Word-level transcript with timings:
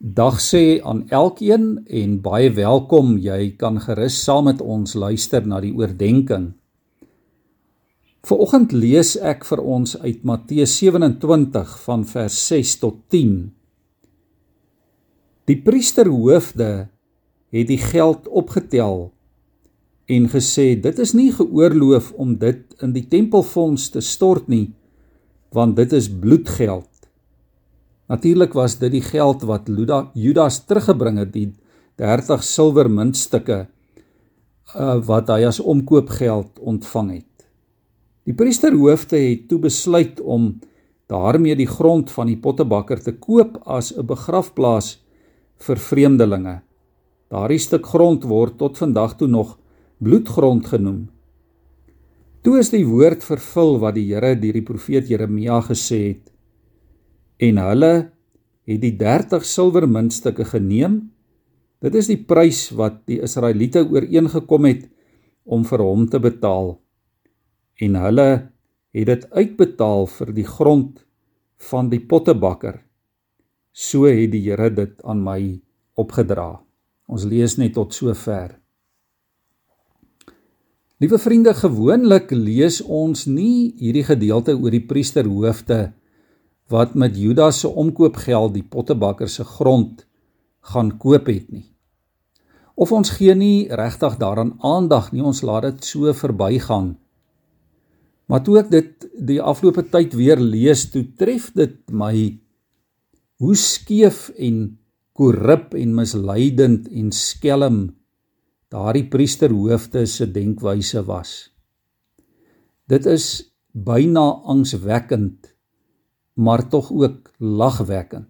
Dag 0.00 0.38
sê 0.40 0.80
aan 0.80 1.02
elkeen 1.12 1.84
en 1.84 2.12
baie 2.24 2.48
welkom. 2.56 3.18
Jy 3.20 3.50
kan 3.60 3.76
gerus 3.84 4.16
saam 4.24 4.46
met 4.48 4.62
ons 4.64 4.94
luister 4.96 5.44
na 5.44 5.58
die 5.60 5.74
oordeenking. 5.76 6.54
Vanoggend 8.24 8.72
lees 8.72 9.18
ek 9.20 9.44
vir 9.44 9.60
ons 9.60 9.98
uit 10.00 10.24
Matteus 10.24 10.78
27 10.80 11.74
van 11.84 12.06
vers 12.08 12.38
6 12.48 12.72
tot 12.80 12.96
10. 13.12 13.34
Die 15.44 15.58
priesterhoofde 15.60 16.70
het 17.52 17.68
die 17.68 17.80
geld 17.84 18.24
opgetel 18.24 19.10
en 20.08 20.32
gesê 20.32 20.80
dit 20.80 21.04
is 21.04 21.12
nie 21.12 21.28
geoorloof 21.28 22.14
om 22.16 22.38
dit 22.40 22.64
in 22.80 22.96
die 22.96 23.04
tempelfonds 23.04 23.90
te 23.92 24.00
stort 24.00 24.48
nie 24.48 24.70
want 25.52 25.76
dit 25.76 25.92
is 25.92 26.08
bloedgeld 26.08 26.89
Natuurlik 28.10 28.56
was 28.58 28.74
dit 28.80 28.90
die 28.90 29.04
geld 29.06 29.44
wat 29.46 29.68
Luda, 29.70 30.08
Judas 30.18 30.64
teruggebring 30.66 31.20
het, 31.22 31.30
die 31.32 31.52
30 32.00 32.42
silwer 32.42 32.88
muntstukke 32.90 33.60
uh, 34.74 34.96
wat 35.06 35.30
hy 35.30 35.44
as 35.46 35.60
omkoopgeld 35.62 36.58
ontvang 36.58 37.12
het. 37.20 37.46
Die 38.26 38.34
priesterhoofde 38.34 39.18
het 39.18 39.46
toe 39.50 39.60
besluit 39.62 40.18
om 40.20 40.56
daarmee 41.10 41.54
die 41.58 41.68
grond 41.70 42.10
van 42.14 42.30
die 42.30 42.38
pottebakker 42.38 43.00
te 43.02 43.14
koop 43.14 43.60
as 43.66 43.92
'n 43.92 44.06
begrafplaas 44.06 44.98
vir 45.58 45.76
vreemdelinge. 45.76 46.60
Daardie 47.30 47.58
stuk 47.58 47.86
grond 47.86 48.24
word 48.24 48.58
tot 48.58 48.78
vandag 48.78 49.16
toe 49.16 49.28
nog 49.28 49.58
bloedgrond 49.98 50.66
genoem. 50.66 51.10
Toe 52.42 52.58
is 52.58 52.70
die 52.70 52.86
woord 52.86 53.22
vervul 53.24 53.78
wat 53.78 53.94
die 53.94 54.14
Here 54.14 54.34
deur 54.34 54.52
die 54.52 54.66
profeet 54.66 55.08
Jeremia 55.08 55.60
gesê 55.60 56.08
het: 56.08 56.30
en 57.40 57.60
hulle 57.64 57.92
het 58.68 58.82
die 58.82 58.92
30 59.00 59.46
silwer 59.48 59.86
muntstukke 59.88 60.44
geneem. 60.52 61.00
Dit 61.80 61.96
is 61.96 62.10
die 62.10 62.20
prys 62.20 62.68
wat 62.76 63.00
die 63.08 63.20
Israeliete 63.24 63.82
ooreengekom 63.86 64.68
het 64.68 64.86
om 65.48 65.64
vir 65.64 65.82
hom 65.82 66.06
te 66.12 66.20
betaal. 66.20 66.74
En 67.80 67.96
hulle 67.96 68.28
het 68.92 69.08
dit 69.08 69.26
uitbetaal 69.32 70.06
vir 70.18 70.32
die 70.36 70.46
grond 70.46 71.00
van 71.70 71.88
die 71.92 72.02
pottebakker. 72.04 72.82
So 73.72 74.08
het 74.10 74.32
die 74.34 74.42
Here 74.44 74.68
dit 74.74 74.96
aan 75.06 75.22
my 75.24 75.40
opgedra. 75.96 76.60
Ons 77.10 77.24
lees 77.24 77.56
net 77.58 77.74
tot 77.78 77.94
sover. 77.96 78.58
Liewe 81.00 81.16
vriende, 81.16 81.54
gewoonlik 81.56 82.34
lees 82.36 82.82
ons 82.84 83.24
nie 83.24 83.72
hierdie 83.80 84.04
gedeelte 84.04 84.52
oor 84.52 84.74
die 84.74 84.84
priesterhoofde 84.84 85.80
wat 86.70 86.94
met 86.94 87.18
Judas 87.18 87.60
se 87.60 87.68
omkoopgeld 87.68 88.54
die 88.54 88.64
pottebakker 88.64 89.28
se 89.28 89.44
grond 89.44 90.06
gaan 90.72 90.96
koop 90.98 91.26
het 91.26 91.50
nie. 91.50 91.66
Of 92.80 92.92
ons 92.96 93.10
gee 93.18 93.34
nie 93.34 93.68
regtig 93.68 94.16
daaraan 94.20 94.54
aandag 94.64 95.10
nie, 95.12 95.22
ons 95.22 95.42
laat 95.44 95.66
dit 95.66 95.84
so 95.84 96.12
verbygaan. 96.16 96.94
Maar 98.30 98.44
toe 98.46 98.60
ek 98.62 98.70
dit 98.70 99.08
die 99.18 99.40
afgelope 99.42 99.82
tyd 99.90 100.14
weer 100.14 100.38
lees, 100.38 100.86
toe 100.92 101.02
tref 101.18 101.50
dit 101.58 101.80
my 101.90 102.14
hoe 103.42 103.56
skeef 103.58 104.28
en 104.38 104.78
korrup 105.16 105.74
en 105.74 105.96
misleidend 105.96 106.86
en 106.88 107.10
skelm 107.12 107.80
daardie 108.70 109.08
priesterhoofde 109.10 110.04
se 110.06 110.28
denkwyse 110.30 111.02
was. 111.08 111.32
Dit 112.86 113.06
is 113.10 113.26
byna 113.74 114.28
angswekkend 114.54 115.50
maar 116.40 116.64
tog 116.68 116.88
ook 116.92 117.30
lagwekkend. 117.36 118.28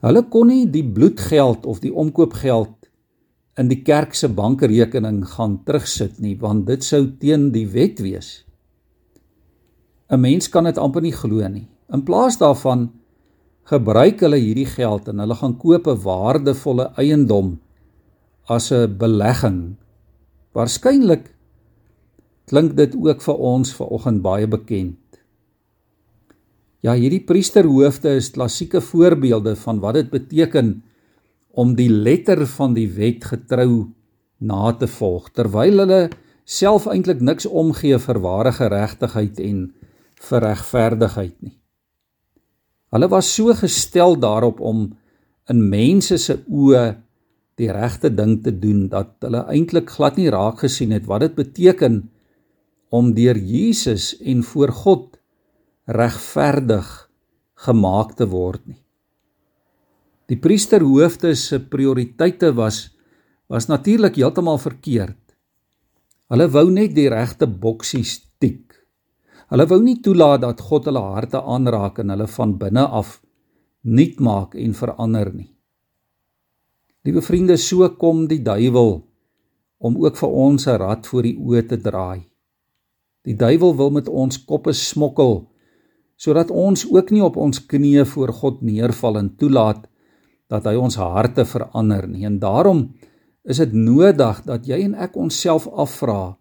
Hulle 0.00 0.22
kon 0.32 0.48
nie 0.48 0.64
die 0.70 0.84
bloedgeld 0.84 1.66
of 1.66 1.82
die 1.84 1.92
omkoopgeld 1.92 2.72
in 3.60 3.68
die 3.68 3.82
kerk 3.84 4.14
se 4.16 4.28
bankrekening 4.28 5.22
gaan 5.34 5.58
terugsit 5.64 6.18
nie, 6.20 6.36
want 6.40 6.66
dit 6.68 6.84
sou 6.84 7.02
teen 7.20 7.50
die 7.52 7.66
wet 7.72 8.00
wees. 8.04 8.44
'n 10.08 10.20
Mens 10.20 10.48
kan 10.48 10.64
dit 10.64 10.78
amper 10.78 11.02
nie 11.02 11.12
glo 11.12 11.48
nie. 11.48 11.66
In 11.92 12.04
plaas 12.04 12.38
daarvan 12.38 12.90
gebruik 13.66 14.20
hulle 14.20 14.38
hierdie 14.38 14.68
geld 14.68 15.08
en 15.08 15.18
hulle 15.18 15.34
gaan 15.34 15.56
koop 15.56 15.86
'n 15.86 16.02
waardevolle 16.02 16.92
eiendom 16.96 17.58
as 18.48 18.70
'n 18.72 18.96
belegging. 18.98 19.76
Waarskynlik 20.52 21.34
klink 22.46 22.76
dit 22.76 22.94
ook 22.94 23.22
vir 23.22 23.34
ons 23.34 23.74
vanoggend 23.74 24.22
baie 24.22 24.46
bekend. 24.46 25.05
Ja, 26.86 26.92
hierdie 26.94 27.24
priesterhoofde 27.26 28.12
is 28.14 28.28
klassieke 28.30 28.78
voorbeelde 28.78 29.56
van 29.58 29.80
wat 29.82 29.96
dit 29.96 30.10
beteken 30.12 30.68
om 31.50 31.72
die 31.74 31.88
letter 31.90 32.44
van 32.46 32.76
die 32.76 32.86
wet 32.94 33.24
getrou 33.26 33.88
na 34.38 34.70
te 34.78 34.86
volg 34.86 35.32
terwyl 35.34 35.82
hulle 35.82 35.98
self 36.46 36.86
eintlik 36.92 37.24
niks 37.26 37.48
omgee 37.48 37.98
vir 38.04 38.20
ware 38.22 38.52
geregtigheid 38.54 39.40
en 39.42 39.64
vir 40.28 40.46
regverdigheid 40.46 41.34
nie. 41.40 41.56
Hulle 42.94 43.10
was 43.10 43.32
so 43.34 43.56
gestel 43.64 44.14
daarop 44.22 44.62
om 44.62 44.86
in 45.50 45.66
mense 45.72 46.20
se 46.22 46.38
oë 46.46 46.86
die 47.58 47.72
regte 47.72 48.14
ding 48.14 48.38
te 48.46 48.54
doen 48.54 48.86
dat 48.94 49.16
hulle 49.26 49.42
eintlik 49.50 49.90
glad 49.96 50.22
nie 50.22 50.30
raak 50.30 50.62
gesien 50.62 50.94
het 50.94 51.10
wat 51.10 51.26
dit 51.26 51.34
beteken 51.42 52.04
om 52.94 53.10
deur 53.16 53.34
Jesus 53.34 54.12
en 54.22 54.46
voor 54.46 54.76
God 54.84 55.16
regverdig 55.86 56.86
gemaak 57.66 58.16
te 58.18 58.26
word 58.28 58.66
nie. 58.66 58.82
Die 60.26 60.38
priesterhoofde 60.42 61.34
se 61.38 61.60
prioriteite 61.62 62.52
was 62.54 62.90
was 63.46 63.68
natuurlik 63.70 64.16
heeltemal 64.18 64.58
verkeerd. 64.58 65.20
Hulle 66.26 66.48
wou 66.50 66.64
net 66.74 66.96
die 66.96 67.06
regte 67.06 67.46
boksies 67.46 68.18
tik. 68.42 68.74
Hulle 69.54 69.68
wou 69.70 69.78
nie 69.78 70.00
toelaat 70.02 70.42
dat 70.42 70.64
God 70.66 70.88
hulle 70.90 71.02
harte 71.14 71.38
aanraak 71.38 72.00
en 72.02 72.10
hulle 72.10 72.26
van 72.26 72.56
binne 72.58 72.82
af 72.82 73.20
nuut 73.86 74.18
maak 74.18 74.56
en 74.58 74.74
verander 74.74 75.30
nie. 75.30 75.52
Liewe 77.06 77.22
vriende, 77.22 77.54
so 77.54 77.86
kom 77.94 78.26
die 78.26 78.42
duiwel 78.42 78.96
om 79.78 79.98
ook 80.02 80.16
vir 80.18 80.30
ons 80.30 80.66
'n 80.66 80.78
rad 80.82 81.06
voor 81.06 81.22
die 81.22 81.38
oë 81.38 81.68
te 81.68 81.78
draai. 81.78 82.26
Die 83.22 83.36
duiwel 83.36 83.76
wil 83.76 83.90
met 83.90 84.08
ons 84.08 84.44
koppe 84.44 84.72
smokkel 84.72 85.46
sodat 86.16 86.50
ons 86.50 86.86
ook 86.90 87.10
nie 87.12 87.22
op 87.24 87.36
ons 87.36 87.60
knieë 87.68 88.06
voor 88.12 88.32
God 88.32 88.62
neerval 88.64 89.20
en 89.20 89.34
toelaat 89.36 89.84
dat 90.50 90.66
hy 90.68 90.76
ons 90.78 90.96
harte 90.96 91.44
verander 91.44 92.06
nie. 92.08 92.24
En 92.26 92.38
daarom 92.40 92.86
is 93.44 93.60
dit 93.62 93.72
nodig 93.72 94.42
dat 94.46 94.66
jy 94.66 94.80
en 94.86 94.94
ek 94.94 95.16
onsself 95.16 95.66
afvra 95.68 96.36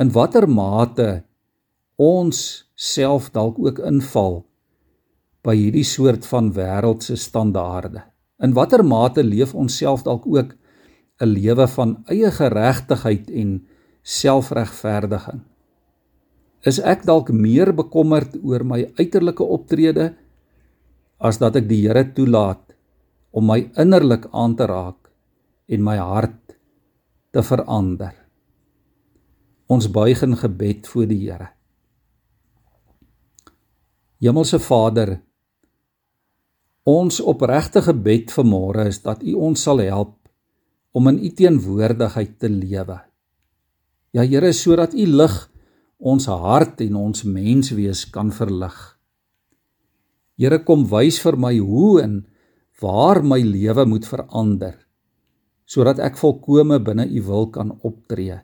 in 0.00 0.10
watter 0.12 0.48
mate 0.48 1.22
ons 2.00 2.38
self 2.74 3.30
dalk 3.34 3.60
ook 3.60 3.78
inval 3.86 4.42
by 5.46 5.54
hierdie 5.58 5.86
soort 5.86 6.26
van 6.26 6.50
wêreldse 6.54 7.16
standaarde. 7.18 8.02
In 8.42 8.54
watter 8.56 8.82
mate 8.86 9.22
leef 9.22 9.54
ons 9.54 9.76
self 9.78 10.02
dalk 10.06 10.26
ook 10.26 10.54
'n 11.20 11.28
lewe 11.28 11.66
van 11.68 12.02
eie 12.10 12.30
geregtigheid 12.30 13.30
en 13.30 13.66
selfregverdiging? 14.02 15.40
Is 16.66 16.78
ek 16.78 17.06
dalk 17.06 17.32
meer 17.34 17.72
bekommerd 17.74 18.36
oor 18.42 18.62
my 18.66 18.84
uiterlike 18.98 19.42
optrede 19.42 20.12
as 21.22 21.38
dat 21.42 21.58
ek 21.58 21.66
die 21.70 21.82
Here 21.86 22.04
toelaat 22.14 22.62
om 23.32 23.48
my 23.48 23.58
innerlik 23.80 24.28
aan 24.30 24.54
te 24.58 24.66
raak 24.68 25.10
en 25.72 25.82
my 25.82 25.96
hart 25.98 26.54
te 27.32 27.42
verander. 27.42 28.14
Ons 29.72 29.88
buig 29.88 30.22
in 30.22 30.36
gebed 30.36 30.86
voor 30.90 31.06
die 31.08 31.20
Here. 31.24 31.48
Hemelse 34.22 34.60
Vader, 34.62 35.16
ons 36.86 37.18
opregte 37.26 37.82
gebed 37.82 38.30
vanmôre 38.34 38.86
is 38.90 39.00
dat 39.02 39.22
U 39.22 39.34
ons 39.48 39.62
sal 39.66 39.82
help 39.82 40.14
om 40.94 41.08
in 41.10 41.18
U 41.24 41.30
teenwoordigheid 41.34 42.36
te 42.38 42.50
lewe. 42.52 43.00
Ja 44.12 44.22
Here, 44.22 44.52
sodat 44.52 44.94
U 44.94 45.06
lig 45.06 45.38
ons 46.02 46.26
hart 46.26 46.80
en 46.82 46.98
ons 46.98 47.24
menswees 47.24 48.02
kan 48.10 48.32
verlig. 48.34 48.74
Here 50.34 50.58
kom 50.66 50.82
wys 50.90 51.20
vir 51.22 51.38
my 51.38 51.54
hoe 51.62 52.02
en 52.02 52.16
waar 52.82 53.22
my 53.22 53.38
lewe 53.46 53.86
moet 53.86 54.08
verander 54.08 54.80
sodat 55.72 56.02
ek 56.04 56.18
volkome 56.20 56.76
binne 56.84 57.06
u 57.06 57.20
wil 57.24 57.46
kan 57.54 57.70
optree. 57.86 58.34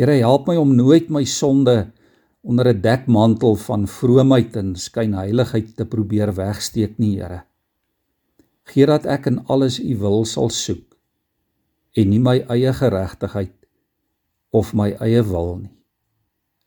Here 0.00 0.14
help 0.22 0.46
my 0.48 0.54
om 0.56 0.70
nooit 0.72 1.10
my 1.12 1.26
sonde 1.28 1.90
onder 2.40 2.72
'n 2.72 2.80
dekmantel 2.80 3.56
van 3.56 3.84
vroomheid 3.84 4.56
en 4.56 4.76
skynheiligheid 4.76 5.76
te 5.76 5.84
probeer 5.84 6.32
wegsteek 6.32 6.98
nie, 6.98 7.20
Here. 7.20 7.42
Gee 8.64 8.86
dat 8.86 9.04
ek 9.04 9.26
in 9.26 9.44
alles 9.46 9.80
u 9.80 9.98
wil 9.98 10.24
sal 10.24 10.48
soek 10.48 10.96
en 11.96 12.10
nie 12.10 12.20
my 12.20 12.38
eie 12.48 12.72
geregtigheid 12.72 13.56
of 14.52 14.72
my 14.74 14.96
eie 15.00 15.22
wil 15.22 15.58
nie 15.58 15.75